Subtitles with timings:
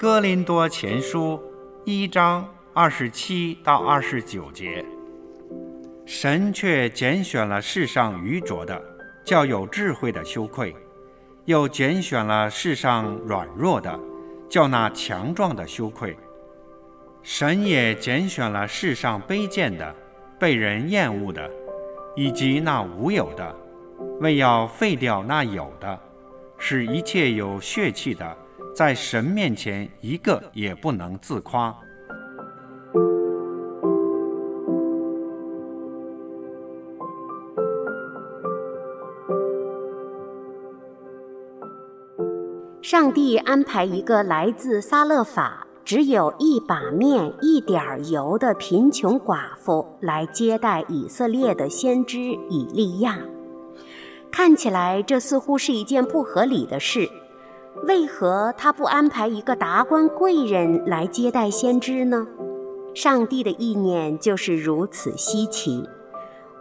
[0.00, 1.38] 哥林多前书
[1.84, 4.82] 一章二十七到二十九节，
[6.06, 8.82] 神却拣选了世上愚拙的，
[9.26, 10.74] 叫有智慧的羞愧；
[11.44, 14.00] 又拣选了世上软弱的，
[14.48, 16.16] 叫那强壮的羞愧。
[17.22, 19.94] 神也拣选了世上卑贱的、
[20.38, 21.50] 被人厌恶的，
[22.16, 23.54] 以及那无有的，
[24.20, 26.00] 为要废掉那有的，
[26.56, 28.34] 使一切有血气的。
[28.74, 31.76] 在神面前，一个也不能自夸。
[42.80, 53.18] 上帝安排一个来自撒勒法、只有一把面、一点油的贫穷寡妇来接待以色列的先知以利亚。
[54.32, 57.08] 看起来，这似乎是一件不合理的事。
[57.86, 62.26] 为何他不安排一个达官贵人来接待先知呢？
[62.94, 65.88] 上帝的意念就是如此稀奇。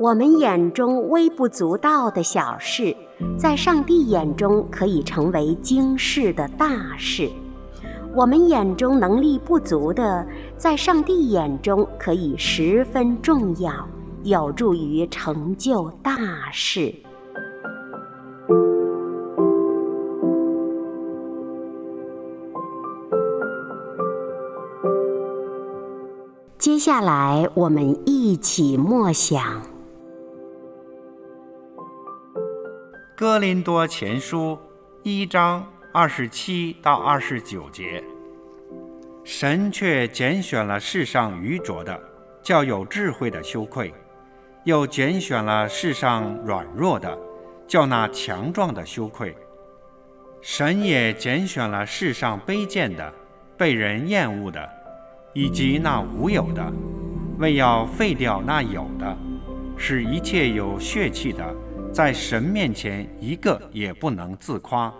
[0.00, 2.96] 我们眼中微不足道的小事，
[3.38, 7.28] 在上帝眼中可以成为惊世的大事；
[8.14, 10.26] 我们眼中能力不足的，
[10.56, 13.86] 在上帝眼中可以十分重要，
[14.24, 16.16] 有助于成就大
[16.50, 16.92] 事。
[26.64, 29.62] 接下来，我们一起默想
[33.14, 34.52] 《哥林多前书》
[35.02, 38.02] 一章二十七到二十九节。
[39.24, 42.00] 神却拣选了世上愚拙的，
[42.42, 43.92] 叫有智慧的羞愧；
[44.64, 47.14] 又拣选了世上软弱的，
[47.68, 49.36] 叫那强壮的羞愧。
[50.40, 53.12] 神也拣选了世上卑贱的，
[53.54, 54.66] 被人厌恶的。
[55.34, 56.72] 以及那无有的，
[57.38, 59.16] 为要废掉那有的，
[59.76, 61.44] 使一切有血气的，
[61.92, 64.94] 在神面前一个也不能自夸。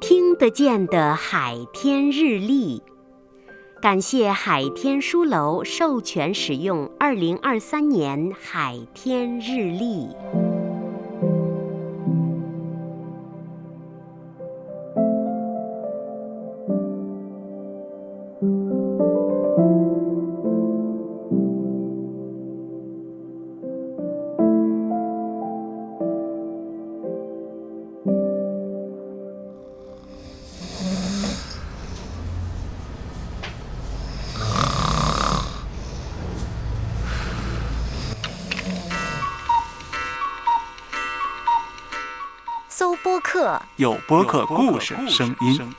[0.00, 2.82] 听得见的海天日历。
[3.84, 10.08] 感谢海天书楼授权使用二零二三年海天日历。
[42.76, 45.70] 搜播客，有播客故事声音。